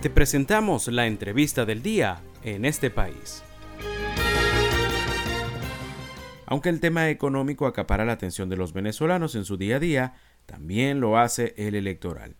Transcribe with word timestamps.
Te 0.00 0.10
presentamos 0.10 0.86
la 0.86 1.08
entrevista 1.08 1.64
del 1.66 1.82
día 1.82 2.22
en 2.44 2.64
este 2.64 2.88
país. 2.88 3.42
Aunque 6.46 6.68
el 6.68 6.78
tema 6.78 7.10
económico 7.10 7.66
acapara 7.66 8.04
la 8.04 8.12
atención 8.12 8.48
de 8.48 8.56
los 8.56 8.72
venezolanos 8.72 9.34
en 9.34 9.44
su 9.44 9.56
día 9.56 9.76
a 9.76 9.80
día, 9.80 10.14
también 10.46 11.00
lo 11.00 11.18
hace 11.18 11.52
el 11.56 11.74
electoral. 11.74 12.36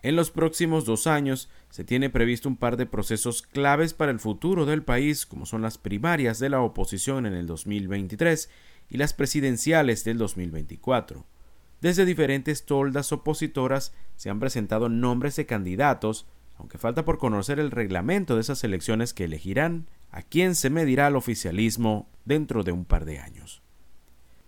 En 0.00 0.16
los 0.16 0.30
próximos 0.30 0.86
dos 0.86 1.06
años 1.06 1.50
se 1.68 1.84
tiene 1.84 2.08
previsto 2.08 2.48
un 2.48 2.56
par 2.56 2.78
de 2.78 2.86
procesos 2.86 3.42
claves 3.42 3.92
para 3.92 4.10
el 4.10 4.18
futuro 4.18 4.64
del 4.64 4.82
país, 4.82 5.26
como 5.26 5.44
son 5.44 5.60
las 5.60 5.76
primarias 5.76 6.38
de 6.38 6.48
la 6.48 6.62
oposición 6.62 7.26
en 7.26 7.34
el 7.34 7.46
2023 7.46 8.48
y 8.88 8.96
las 8.96 9.12
presidenciales 9.12 10.02
del 10.04 10.16
2024. 10.16 11.26
Desde 11.82 12.06
diferentes 12.06 12.64
toldas 12.64 13.12
opositoras 13.12 13.92
se 14.16 14.30
han 14.30 14.40
presentado 14.40 14.88
nombres 14.88 15.36
de 15.36 15.44
candidatos 15.44 16.26
aunque 16.56 16.78
falta 16.78 17.04
por 17.04 17.18
conocer 17.18 17.58
el 17.58 17.70
reglamento 17.70 18.34
de 18.34 18.42
esas 18.42 18.62
elecciones 18.64 19.14
que 19.14 19.24
elegirán 19.24 19.86
a 20.10 20.22
quién 20.22 20.54
se 20.54 20.70
medirá 20.70 21.08
el 21.08 21.16
oficialismo 21.16 22.08
dentro 22.24 22.62
de 22.62 22.72
un 22.72 22.84
par 22.84 23.04
de 23.04 23.18
años. 23.18 23.62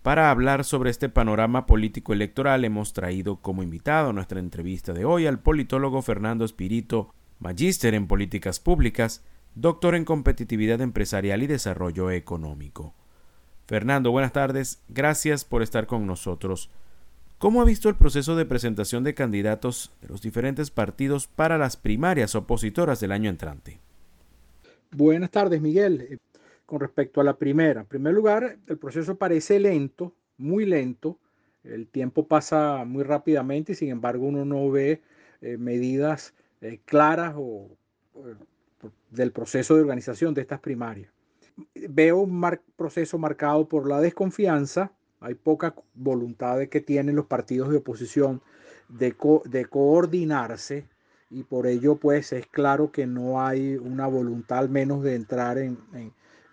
Para 0.01 0.29
hablar 0.29 0.63
sobre 0.65 0.91
este 0.91 1.09
panorama 1.09 1.65
político 1.65 2.13
electoral 2.13 2.63
hemos 2.63 2.93
traído 2.93 3.37
como 3.37 3.63
invitado 3.63 4.11
a 4.11 4.13
nuestra 4.13 4.39
entrevista 4.39 4.93
de 4.93 5.03
hoy 5.03 5.25
al 5.25 5.39
politólogo 5.39 6.03
Fernando 6.03 6.45
Espirito, 6.45 7.11
magíster 7.39 7.95
en 7.95 8.05
políticas 8.05 8.59
públicas, 8.59 9.23
doctor 9.55 9.95
en 9.95 10.05
competitividad 10.05 10.81
empresarial 10.81 11.41
y 11.41 11.47
desarrollo 11.47 12.11
económico. 12.11 12.93
Fernando, 13.65 14.11
buenas 14.11 14.31
tardes, 14.31 14.83
gracias 14.89 15.43
por 15.43 15.63
estar 15.63 15.87
con 15.87 16.05
nosotros. 16.05 16.69
¿Cómo 17.45 17.61
ha 17.61 17.65
visto 17.65 17.89
el 17.89 17.95
proceso 17.95 18.35
de 18.35 18.47
presentación 18.47 19.03
de 19.03 19.13
candidatos 19.13 19.91
de 20.01 20.07
los 20.07 20.23
diferentes 20.23 20.71
partidos 20.71 21.27
para 21.27 21.59
las 21.59 21.77
primarias 21.77 22.33
opositoras 22.33 22.99
del 22.99 23.11
año 23.11 23.29
entrante? 23.29 23.77
Buenas 24.89 25.29
tardes, 25.29 25.61
Miguel. 25.61 26.07
Eh, 26.09 26.17
con 26.65 26.79
respecto 26.79 27.21
a 27.21 27.23
la 27.23 27.37
primera, 27.37 27.81
en 27.81 27.85
primer 27.85 28.15
lugar, 28.15 28.57
el 28.65 28.79
proceso 28.79 29.15
parece 29.19 29.59
lento, 29.59 30.15
muy 30.39 30.65
lento. 30.65 31.19
El 31.63 31.85
tiempo 31.85 32.27
pasa 32.27 32.83
muy 32.83 33.03
rápidamente 33.03 33.73
y 33.73 33.75
sin 33.75 33.89
embargo 33.89 34.25
uno 34.25 34.43
no 34.43 34.71
ve 34.71 35.03
eh, 35.41 35.57
medidas 35.57 36.33
eh, 36.61 36.79
claras 36.83 37.35
o, 37.37 37.69
del 39.11 39.31
proceso 39.31 39.75
de 39.75 39.81
organización 39.81 40.33
de 40.33 40.41
estas 40.41 40.61
primarias. 40.61 41.11
Veo 41.75 42.17
un 42.17 42.43
proceso 42.75 43.19
marcado 43.19 43.69
por 43.69 43.87
la 43.87 44.01
desconfianza, 44.01 44.91
hay 45.25 45.33
poca 45.33 45.73
voluntad 45.95 46.59
de 46.59 46.69
que 46.69 46.81
tienen 46.81 47.15
los 47.15 47.25
partidos 47.25 47.69
de 47.71 47.77
oposición 47.77 48.41
de, 48.89 49.15
de 49.45 49.65
coordinarse 49.65 50.85
y 51.31 51.43
por 51.43 51.65
ello 51.65 51.95
pues 51.95 52.31
es 52.31 52.45
claro 52.45 52.91
que 52.91 53.07
no 53.07 53.41
hay 53.41 53.75
una 53.75 54.05
voluntad 54.05 54.59
al 54.59 54.69
menos 54.69 55.01
de 55.03 55.15
entrar 55.15 55.57
en, 55.57 55.79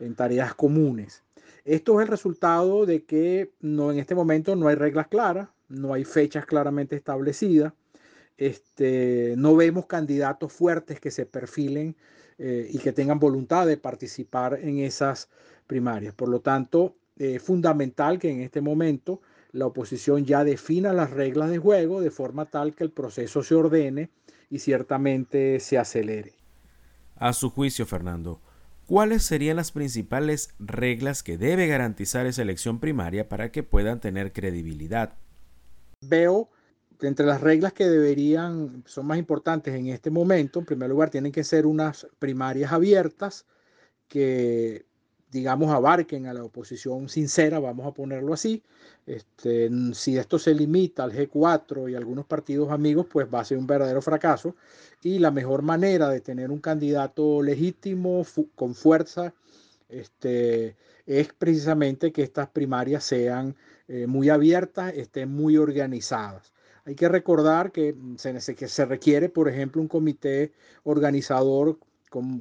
en, 0.01 0.15
tareas 0.15 0.55
comunes. 0.55 1.23
Esto 1.65 2.01
es 2.01 2.07
el 2.07 2.11
resultado 2.11 2.87
de 2.87 3.05
que 3.05 3.53
no, 3.61 3.93
en 3.93 3.99
este 3.99 4.15
momento 4.15 4.57
no 4.57 4.69
hay 4.69 4.75
reglas 4.75 5.07
claras, 5.09 5.49
no 5.69 5.93
hay 5.93 6.05
fechas 6.05 6.47
claramente 6.47 6.97
establecidas, 6.97 7.75
este, 8.39 9.35
no 9.37 9.55
vemos 9.55 9.87
candidatos 9.87 10.53
fuertes 10.53 10.99
que 10.99 11.11
se 11.11 11.27
perfilen 11.27 11.95
eh, 12.39 12.69
y 12.71 12.79
que 12.79 12.93
tengan 12.93 13.21
voluntad 13.21 13.67
de 13.67 13.77
participar 13.77 14.59
en 14.61 14.79
esas 14.79 15.29
primarias. 15.67 16.15
Por 16.15 16.29
lo 16.29 16.41
tanto, 16.41 16.97
eh, 17.19 17.39
fundamental 17.39 18.19
que 18.19 18.31
en 18.31 18.41
este 18.41 18.61
momento 18.61 19.21
la 19.53 19.67
oposición 19.67 20.25
ya 20.25 20.45
defina 20.45 20.93
las 20.93 21.11
reglas 21.11 21.51
de 21.51 21.59
juego 21.59 22.01
de 22.01 22.11
forma 22.11 22.47
tal 22.47 22.75
que 22.75 22.85
el 22.85 22.91
proceso 22.91 23.43
se 23.43 23.55
ordene 23.55 24.11
y 24.49 24.59
ciertamente 24.59 25.61
se 25.61 25.79
acelere. 25.79 26.35
A 27.17 27.33
su 27.33 27.51
juicio, 27.51 27.87
Fernando, 27.87 28.41
¿cuáles 28.87 29.23
serían 29.23 29.57
las 29.57 29.73
principales 29.73 30.55
reglas 30.59 31.23
que 31.23 31.39
debe 31.39 31.67
garantizar 31.67 32.27
esa 32.27 32.43
elección 32.43 32.81
primaria 32.81 33.29
para 33.29 33.53
que 33.53 33.63
puedan 33.63 34.01
tener 34.01 34.33
credibilidad? 34.33 35.15
Veo 36.01 36.51
que 36.99 37.07
entre 37.07 37.27
las 37.27 37.41
reglas 37.41 37.73
que 37.73 37.89
deberían, 37.89 38.85
son 38.87 39.07
más 39.07 39.19
importantes 39.19 39.75
en 39.75 39.89
este 39.89 40.11
momento, 40.11 40.61
en 40.61 40.67
primer 40.67 40.89
lugar, 40.89 41.11
tienen 41.11 41.33
que 41.33 41.45
ser 41.45 41.67
unas 41.67 42.07
primarias 42.19 42.73
abiertas 42.73 43.47
que 44.09 44.87
digamos, 45.33 45.73
abarquen 45.73 46.27
a 46.27 46.35
la 46.35 46.45
oposición 46.45 47.09
sincera, 47.09 47.59
vamos 47.59 47.87
a 47.87 47.93
ponerlo 47.93 48.35
así. 48.35 48.63
Este, 49.07 49.71
si 49.95 50.19
esto 50.19 50.39
se 50.39 50.55
limita 50.55 51.05
al 51.05 51.13
G4 51.13 51.91
y 51.91 51.95
algunos 51.95 52.27
partidos 52.27 52.71
amigos, 52.71 53.07
pues 53.11 53.27
va 53.33 53.41
a 53.41 53.45
ser 53.45 53.57
un 53.57 53.67
verdadero 53.67 54.03
fracaso. 54.03 54.55
Y 55.03 55.19
la 55.19 55.31
mejor 55.31 55.63
manera 55.63 56.11
de 56.11 56.21
tener 56.21 56.51
un 56.51 56.61
candidato 56.61 57.43
legítimo, 57.43 58.25
con 58.55 58.75
fuerza, 58.75 59.35
este, 59.89 60.77
es 61.07 61.33
precisamente 61.33 62.13
que 62.13 62.23
estas 62.23 62.49
primarias 62.49 63.03
sean 63.03 63.57
eh, 63.89 64.07
muy 64.07 64.29
abiertas, 64.29 64.93
estén 64.95 65.31
muy 65.31 65.57
organizadas. 65.57 66.53
Hay 66.85 66.95
que 66.95 67.09
recordar 67.09 67.73
que 67.73 67.95
se, 68.17 68.55
que 68.55 68.69
se 68.69 68.85
requiere, 68.85 69.29
por 69.31 69.49
ejemplo, 69.49 69.81
un 69.81 69.89
comité 69.89 70.53
organizador 70.85 71.79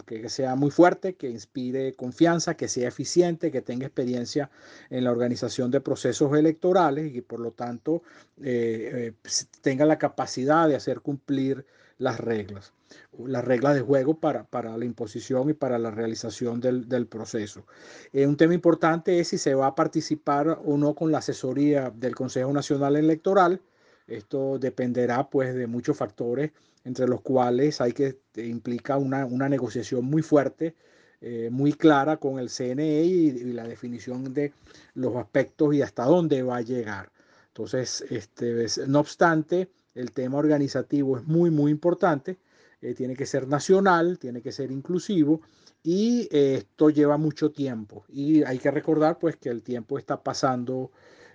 que 0.06 0.30
sea 0.30 0.56
muy 0.56 0.72
fuerte, 0.72 1.16
que 1.16 1.30
inspire 1.30 1.94
confianza, 1.94 2.56
que 2.56 2.68
sea 2.68 2.88
eficiente, 2.88 3.52
que 3.52 3.62
tenga 3.62 3.86
experiencia 3.86 4.50
en 4.90 5.04
la 5.04 5.12
organización 5.12 5.72
de 5.72 5.82
procesos 5.82 6.38
electorales 6.38 7.14
y 7.14 7.22
por 7.22 7.40
lo 7.40 7.52
tanto 7.52 8.04
eh, 8.42 9.14
eh, 9.24 9.30
tenga 9.62 9.86
la 9.86 9.98
capacidad 9.98 10.68
de 10.68 10.76
hacer 10.76 11.02
cumplir 11.02 11.66
las 11.98 12.20
reglas, 12.20 12.74
las 13.18 13.46
reglas 13.46 13.76
de 13.76 13.82
juego 13.82 14.16
para, 14.16 14.44
para 14.44 14.76
la 14.78 14.86
imposición 14.86 15.52
y 15.52 15.54
para 15.54 15.78
la 15.78 15.92
realización 15.92 16.60
del, 16.60 16.90
del 16.90 17.06
proceso. 17.06 17.66
Eh, 18.12 18.26
un 18.26 18.38
tema 18.38 18.56
importante 18.56 19.20
es 19.20 19.30
si 19.30 19.38
se 19.38 19.54
va 19.54 19.68
a 19.68 19.76
participar 19.76 20.60
o 20.66 20.78
no 20.78 20.96
con 20.96 21.12
la 21.12 21.20
asesoría 21.20 21.92
del 21.92 22.16
Consejo 22.16 22.52
Nacional 22.52 22.96
Electoral. 22.96 23.62
Esto 24.08 24.58
dependerá 24.58 25.30
pues 25.30 25.54
de 25.54 25.68
muchos 25.68 25.96
factores 25.96 26.52
entre 26.84 27.08
los 27.08 27.22
cuales 27.22 27.82
hay 27.82 27.94
que 27.94 28.20
eh, 28.36 28.46
implica 28.46 28.98
una, 28.98 29.26
negociación 29.50 30.06
muy 30.06 30.22
fuerte, 30.22 30.76
eh, 31.22 31.50
muy 31.52 31.74
clara 31.74 32.18
con 32.18 32.40
el 32.40 32.50
CNE 32.50 33.04
y, 33.04 33.54
la 33.54 33.68
definición 33.68 34.34
de 34.34 34.54
los 34.96 35.16
aspectos 35.16 35.76
y 35.76 35.82
hasta 35.82 36.06
dónde 36.06 36.42
va 36.44 36.58
a 36.58 36.62
llegar. 36.62 37.12
Entonces, 37.48 38.04
este, 38.10 38.66
no 38.88 39.00
obstante, 39.00 39.70
el 39.94 40.12
tema 40.12 40.38
organizativo 40.38 41.18
es 41.18 41.26
muy, 41.26 41.52
muy 41.52 41.72
importante. 41.72 42.38
Eh, 42.82 42.96
tiene 42.96 43.16
que 43.16 43.26
ser 43.26 43.48
nacional, 43.48 44.18
tiene 44.18 44.42
que 44.42 44.52
ser 44.52 44.72
inclusivo 44.72 45.42
y 45.84 46.28
esto 46.32 46.90
lleva 46.90 47.18
mucho 47.18 47.52
tiempo. 47.52 48.06
Y 48.10 48.44
hay 48.44 48.58
que 48.58 48.72
recordar 48.72 49.20
pues 49.20 49.36
que 49.36 49.50
el 49.50 49.62
tiempo 49.62 50.00
está 50.00 50.24
pasando 50.24 50.92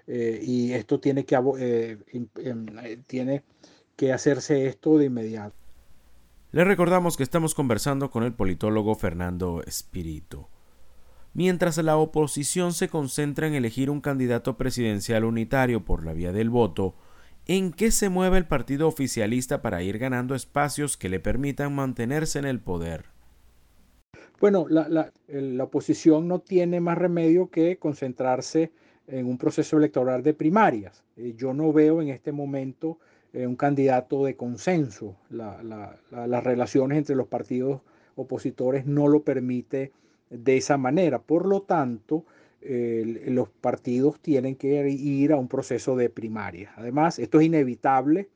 y 0.08 0.72
esto 0.72 1.00
tiene 1.00 1.24
que, 1.24 1.34
em, 2.36 2.66
tiene 3.08 3.42
que 3.96 4.12
hacerse 4.12 4.66
esto 4.66 4.98
de 4.98 5.06
inmediato. 5.06 5.56
Le 6.52 6.64
recordamos 6.64 7.16
que 7.16 7.22
estamos 7.22 7.54
conversando 7.54 8.10
con 8.10 8.22
el 8.22 8.32
politólogo 8.32 8.94
Fernando 8.94 9.62
Espíritu. 9.66 10.46
Mientras 11.34 11.76
la 11.78 11.98
oposición 11.98 12.72
se 12.72 12.88
concentra 12.88 13.46
en 13.46 13.54
elegir 13.54 13.90
un 13.90 14.00
candidato 14.00 14.56
presidencial 14.56 15.24
unitario 15.24 15.84
por 15.84 16.04
la 16.04 16.14
vía 16.14 16.32
del 16.32 16.48
voto, 16.48 16.94
¿en 17.46 17.72
qué 17.72 17.90
se 17.90 18.08
mueve 18.08 18.38
el 18.38 18.46
partido 18.46 18.88
oficialista 18.88 19.60
para 19.60 19.82
ir 19.82 19.98
ganando 19.98 20.34
espacios 20.34 20.96
que 20.96 21.10
le 21.10 21.20
permitan 21.20 21.74
mantenerse 21.74 22.38
en 22.38 22.46
el 22.46 22.60
poder? 22.60 23.06
Bueno, 24.40 24.66
la, 24.68 24.88
la 25.28 25.64
oposición 25.64 26.28
no 26.28 26.38
tiene 26.38 26.80
más 26.80 26.96
remedio 26.96 27.50
que 27.50 27.76
concentrarse 27.78 28.72
en 29.06 29.26
un 29.26 29.38
proceso 29.38 29.76
electoral 29.78 30.22
de 30.22 30.34
primarias. 30.34 31.04
Eh, 31.16 31.34
yo 31.36 31.54
no 31.54 31.72
veo 31.72 32.02
en 32.02 32.08
este 32.08 32.32
momento 32.32 32.98
eh, 33.32 33.46
un 33.46 33.56
candidato 33.56 34.24
de 34.24 34.36
consenso. 34.36 35.16
las 35.30 36.44
relaciones 36.44 36.98
entre 36.98 37.16
los 37.16 37.28
partidos 37.28 37.80
opositores 38.16 38.86
no 38.86 39.08
lo 39.08 39.22
permite 39.22 39.92
de 40.30 40.56
esa 40.56 40.76
manera. 40.76 41.18
Por 41.20 41.46
lo 41.46 41.62
tanto, 41.62 42.24
los 42.62 43.48
partidos 43.48 44.18
tienen 44.18 44.56
que 44.56 44.88
ir 44.88 45.32
a 45.32 45.36
un 45.36 45.46
proceso 45.46 45.94
de 45.94 46.10
primaria. 46.10 46.72
Además, 46.76 47.20
esto 47.20 47.38
es 47.38 47.46
inevitable 47.46 48.28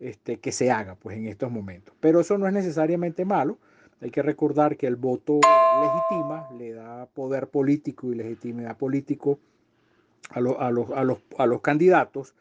este, 0.00 0.38
que 0.38 0.52
se 0.52 0.70
haga 0.70 0.96
pues, 0.96 1.16
en 1.16 1.26
estos 1.26 1.50
momentos. 1.50 1.94
Pero 2.00 2.20
eso 2.20 2.36
no 2.36 2.46
es 2.46 2.52
necesariamente 2.52 3.24
malo. 3.24 3.58
Hay 4.00 4.10
que 4.10 4.22
recordar 4.22 4.76
que 4.76 4.86
el 4.86 4.96
voto 4.96 5.40
legitima, 5.80 6.48
le 6.58 6.72
da 6.72 7.06
poder 7.06 7.48
político 7.48 8.12
y 8.12 8.16
legitimidad 8.16 8.76
político 8.76 9.38
a, 10.30 10.38
a, 10.38 10.70
los, 10.70 10.90
a, 10.90 11.04
los, 11.04 11.18
a 11.38 11.46
los 11.46 11.60
candidatos 11.62 12.34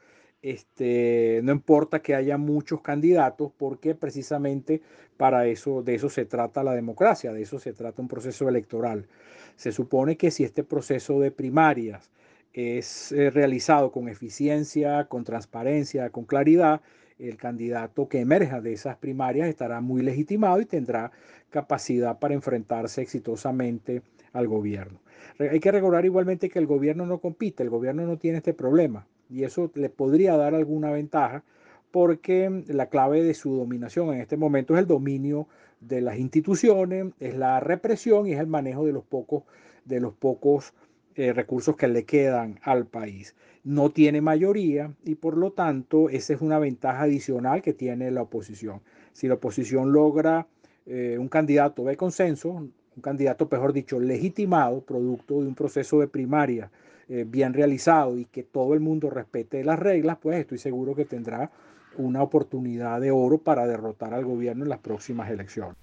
este, 0.44 1.40
no 1.42 1.54
importa 1.54 2.01
que 2.01 2.13
haya 2.13 2.38
muchos 2.38 2.81
candidatos, 2.81 3.51
porque 3.57 3.95
precisamente 3.95 4.81
para 5.16 5.48
eso, 5.48 5.81
de 5.81 5.95
eso 5.95 6.10
se 6.10 6.25
trata 6.25 6.63
la 6.63 6.75
democracia, 6.75 7.31
de 7.31 7.42
eso 7.42 7.60
se 7.60 7.72
trata 7.72 8.01
un 8.01 8.10
proceso 8.10 8.50
electoral. 8.50 9.07
Se 9.56 9.72
supone 9.72 10.18
que 10.18 10.31
si 10.31 10.44
este 10.44 10.63
proceso 10.63 11.19
de 11.22 11.31
primarias 11.31 12.12
es 12.51 13.13
eh, 13.13 13.30
realizado 13.30 13.92
con 13.92 14.10
eficiencia, 14.10 15.06
con 15.06 15.24
transparencia, 15.24 16.10
con 16.10 16.25
claridad, 16.25 16.81
el 17.19 17.38
candidato 17.38 18.10
que 18.10 18.19
emerja 18.19 18.60
de 18.60 18.74
esas 18.74 18.98
primarias 18.98 19.48
estará 19.48 19.80
muy 19.80 20.01
legitimado 20.01 20.60
y 20.60 20.66
tendrá 20.66 21.12
capacidad 21.51 22.19
para 22.19 22.34
enfrentarse 22.34 23.01
exitosamente 23.01 24.01
al 24.34 24.48
gobierno. 24.48 25.00
Hay 25.40 25.62
que 25.62 25.72
recordar 25.72 26.04
igualmente 26.04 26.50
que 26.50 26.60
el 26.60 26.68
gobierno 26.68 27.06
no 27.06 27.19
compite, 27.19 27.63
el 27.63 27.69
gobierno 27.69 28.06
no 28.06 28.18
tiene 28.18 28.40
este 28.40 28.54
problema 28.54 29.07
y 29.33 29.44
eso 29.44 29.71
le 29.74 29.89
podría 29.89 30.38
dar 30.38 30.53
alguna 30.53 30.91
ventaja 30.91 31.44
porque 31.91 32.63
la 32.68 32.88
clave 32.88 33.24
de 33.24 33.33
su 33.33 33.56
dominación 33.56 34.13
en 34.13 34.21
este 34.21 34.38
momento 34.38 34.75
es 34.75 34.80
el 34.80 34.88
dominio 34.88 35.47
de 35.80 36.01
las 36.01 36.18
instituciones, 36.18 37.07
es 37.19 37.35
la 37.35 37.59
represión 37.59 38.27
y 38.27 38.33
es 38.33 38.39
el 38.39 38.47
manejo 38.47 38.85
de 38.85 38.94
los 38.94 39.03
pocos, 39.03 39.44
de 39.85 40.00
los 40.00 40.13
pocos 40.13 40.74
eh, 41.15 41.33
recursos 41.33 41.75
que 41.75 41.88
le 41.88 42.06
quedan 42.06 42.59
al 42.63 42.85
país. 42.85 43.35
No 43.63 43.89
tiene 43.89 44.21
mayoría 44.21 44.94
y 45.03 45.15
por 45.15 45.38
lo 45.38 45.51
tanto 45.51 46.09
esa 46.09 46.33
es 46.33 46.41
una 46.41 46.59
ventaja 46.59 47.03
adicional 47.03 47.62
que 47.62 47.74
tiene 47.74 48.12
la 48.12 48.21
oposición. 48.21 48.81
Si 49.13 49.27
la 49.27 49.35
oposición 49.35 49.91
logra 49.91 50.47
eh, 50.85 51.18
un 51.19 51.27
candidato 51.27 51.83
de 51.85 51.97
consenso, 51.97 52.50
un 52.50 53.01
candidato, 53.01 53.47
mejor 53.51 53.74
dicho, 53.74 54.00
legitimado, 54.00 54.81
producto 54.81 55.41
de 55.41 55.47
un 55.47 55.56
proceso 55.56 56.00
de 56.00 56.07
primaria 56.07 56.69
eh, 57.09 57.25
bien 57.27 57.53
realizado 57.53 58.17
y 58.17 58.25
que 58.25 58.44
todo 58.44 58.73
el 58.73 58.79
mundo 58.79 59.09
respete 59.09 59.63
las 59.63 59.79
reglas, 59.79 60.17
pues 60.21 60.39
estoy 60.39 60.57
seguro 60.57 60.95
que 60.95 61.05
tendrá 61.05 61.51
una 61.97 62.23
oportunidad 62.23 63.01
de 63.01 63.11
oro 63.11 63.38
para 63.39 63.67
derrotar 63.67 64.13
al 64.13 64.25
gobierno 64.25 64.63
en 64.63 64.69
las 64.69 64.79
próximas 64.79 65.29
elecciones. 65.29 65.75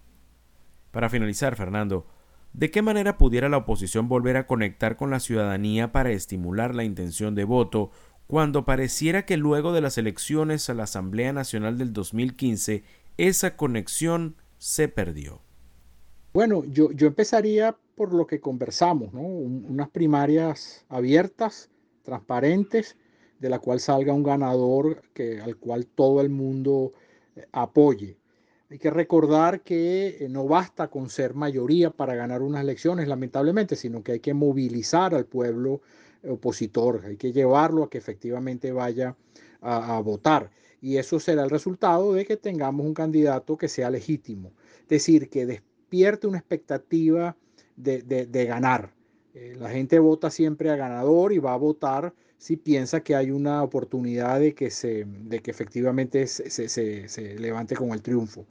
Para 0.91 1.09
finalizar, 1.09 1.57
Fernando, 1.57 2.07
¿de 2.53 2.71
qué 2.71 2.83
manera 2.83 3.17
pudiera 3.17 3.49
la 3.49 3.59
oposición 3.59 4.09
volver 4.09 4.37
a 4.37 4.47
conectar 4.47 4.97
con 4.97 5.11
la 5.11 5.21
ciudadanía 5.21 5.93
para 5.93 6.11
estimular 6.11 6.75
la 6.75 6.85
intención 6.85 7.35
de 7.35 7.45
voto 7.45 7.91
cuando 8.27 8.65
pareciera 8.65 9.25
que 9.25 9.37
luego 9.37 9.73
de 9.73 9.81
las 9.81 9.99
elecciones 9.99 10.71
a 10.71 10.75
la 10.75 10.85
Asamblea 10.85 11.33
Nacional 11.33 11.79
del 11.79 11.93
2015 11.93 12.83
esa 13.17 13.57
conexión 13.57 14.37
se 14.59 14.89
perdió? 14.89 15.43
Bueno, 16.33 16.65
yo, 16.65 16.93
yo 16.93 17.09
empezaría 17.09 17.77
por 18.01 18.15
lo 18.15 18.27
que 18.27 18.41
conversamos, 18.41 19.13
¿no? 19.13 19.21
unas 19.21 19.91
primarias 19.91 20.87
abiertas, 20.89 21.69
transparentes, 22.01 22.97
de 23.39 23.51
la 23.51 23.59
cual 23.59 23.79
salga 23.79 24.15
un 24.15 24.23
ganador 24.23 25.03
que, 25.13 25.39
al 25.39 25.59
cual 25.59 25.87
todo 25.87 26.23
el 26.23 26.31
mundo 26.31 26.95
eh, 27.37 27.45
apoye. 27.53 28.17
Hay 28.71 28.79
que 28.79 28.89
recordar 28.89 29.61
que 29.61 30.17
eh, 30.19 30.29
no 30.31 30.47
basta 30.47 30.89
con 30.89 31.11
ser 31.11 31.35
mayoría 31.35 31.91
para 31.91 32.15
ganar 32.15 32.41
unas 32.41 32.63
elecciones, 32.63 33.07
lamentablemente, 33.07 33.77
sino 33.77 34.03
que 34.03 34.13
hay 34.13 34.21
que 34.21 34.33
movilizar 34.33 35.15
al 35.15 35.27
pueblo 35.27 35.83
opositor, 36.27 37.03
hay 37.05 37.19
que 37.19 37.33
llevarlo 37.33 37.83
a 37.83 37.91
que 37.91 37.99
efectivamente 37.99 38.73
vaya 38.73 39.15
a, 39.61 40.01
votar. 40.01 40.51
Y 40.81 40.97
eso 40.97 41.21
será 41.21 41.43
el 41.43 41.51
resultado 41.51 42.15
de 42.15 42.25
que 42.25 42.39
tengamos 42.39 42.87
un 42.87 42.95
candidato 42.95 43.59
que 43.59 43.69
sea 43.69 43.91
legítimo, 43.91 44.53
es 44.85 44.89
decir, 44.89 45.29
que 45.29 45.45
despierte 45.45 46.27
una 46.27 46.39
expectativa 46.39 47.37
de, 47.77 48.45
ganar. 48.47 48.93
Eh, 49.35 49.55
la 49.57 49.71
gente 49.71 49.99
vota 49.99 50.31
siempre 50.31 50.71
a 50.71 50.77
ganador 50.77 51.33
y 51.33 51.39
va 51.39 51.55
a 51.55 51.57
votar 51.57 52.13
si 52.39 52.57
piensa 52.57 53.03
que 53.03 53.15
hay 53.15 53.31
una 53.31 53.63
oportunidad 53.63 54.41
de 54.41 54.55
que, 54.55 54.71
se, 54.71 55.05
de 55.05 55.41
que 55.41 55.51
efectivamente 55.51 56.27
se, 56.27 57.39
levante 57.39 57.77
con 57.77 57.91
el 57.91 58.03
triunfo. 58.03 58.47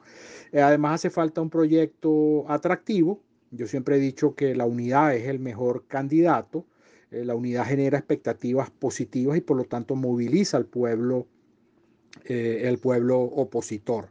Eh, 0.51 0.62
además 0.62 0.95
hace 0.95 1.10
falta 1.10 1.42
un 1.42 1.50
proyecto 1.50 2.45
atractivo. 2.50 3.19
Yo 3.51 3.68
siempre 3.68 3.98
he 3.98 4.00
dicho 4.00 4.36
que 4.36 4.54
la 4.56 4.66
unidad 4.66 5.16
es 5.16 5.27
el 5.27 5.39
mejor 5.39 5.86
candidato. 5.88 6.65
Eh, 7.10 7.25
la 7.25 7.33
unidad 7.33 7.65
genera 7.65 7.98
expectativas 7.98 8.69
positivas 8.69 9.38
y 9.38 9.42
por 9.42 9.57
lo 9.57 9.65
tanto 9.65 9.95
moviliza 9.95 10.57
al 10.57 10.65
pueblo, 10.65 11.27
el 12.25 12.77
pueblo 12.77 13.19
opositor. 13.19 14.10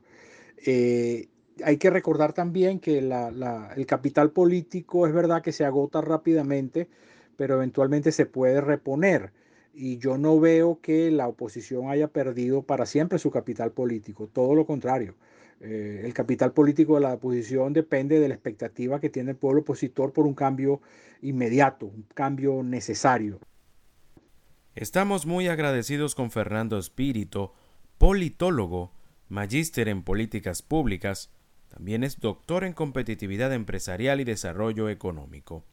Hay 1.64 1.76
que 1.76 1.90
recordar 1.90 2.32
también 2.32 2.80
que 2.80 2.98
el 2.98 3.86
capital 3.86 4.30
político 4.30 5.06
es 5.06 5.12
verdad 5.12 5.42
que 5.42 5.52
se 5.52 5.64
agota 5.64 6.00
rápidamente, 6.00 6.88
pero 7.36 7.56
eventualmente 7.56 8.12
se 8.12 8.26
puede 8.26 8.60
reponer 8.60 9.32
y 9.74 9.98
yo 9.98 10.18
no 10.18 10.40
veo 10.40 10.80
que 10.80 11.10
la 11.10 11.28
oposición 11.28 11.88
haya 11.88 12.08
perdido 12.08 12.62
para 12.62 12.84
siempre 12.84 13.18
su 13.18 13.30
capital 13.30 13.70
político, 13.70 14.26
todo 14.26 14.54
lo 14.54 14.66
contrario. 14.66 15.14
Eh, 15.60 16.02
el 16.04 16.12
capital 16.14 16.52
político 16.52 16.96
de 16.96 17.00
la 17.02 17.14
oposición 17.14 17.72
depende 17.72 18.18
de 18.18 18.28
la 18.28 18.34
expectativa 18.34 19.00
que 19.00 19.08
tiene 19.08 19.32
el 19.32 19.36
pueblo 19.36 19.60
opositor 19.60 20.12
por 20.12 20.26
un 20.26 20.34
cambio 20.34 20.80
inmediato, 21.22 21.86
un 21.86 22.06
cambio 22.14 22.62
necesario. 22.62 23.38
Estamos 24.74 25.26
muy 25.26 25.48
agradecidos 25.48 26.14
con 26.14 26.30
Fernando 26.30 26.78
Espíritu, 26.78 27.52
politólogo, 27.98 28.92
magíster 29.28 29.88
en 29.88 30.02
políticas 30.02 30.62
públicas, 30.62 31.30
también 31.78 32.04
es 32.04 32.20
doctor 32.20 32.64
en 32.64 32.74
competitividad 32.74 33.52
empresarial 33.54 34.20
y 34.20 34.24
desarrollo 34.24 34.88
económico 34.88 35.64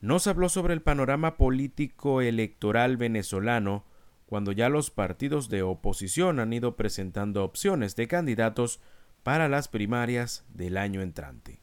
nos 0.00 0.26
habló 0.26 0.48
sobre 0.48 0.72
el 0.72 0.82
panorama 0.82 1.36
político 1.36 2.22
electoral 2.22 2.96
venezolano 2.96 3.84
cuando 4.26 4.52
ya 4.52 4.68
los 4.68 4.90
partidos 4.90 5.48
de 5.48 5.62
oposición 5.62 6.40
han 6.40 6.52
ido 6.52 6.76
presentando 6.76 7.44
opciones 7.44 7.96
de 7.96 8.08
candidatos 8.08 8.80
para 9.22 9.48
las 9.48 9.68
primarias 9.68 10.44
del 10.48 10.78
año 10.78 11.02
entrante. 11.02 11.60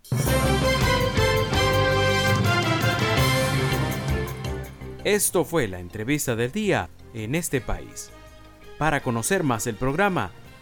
Esto 5.03 5.45
fue 5.45 5.67
la 5.67 5.79
entrevista 5.79 6.35
del 6.35 6.51
día 6.51 6.89
en 7.13 7.33
este 7.33 7.61
país. 7.61 8.11
Para 8.77 9.01
conocer 9.01 9.43
más 9.43 9.65
el 9.65 9.75
programa, 9.75 10.31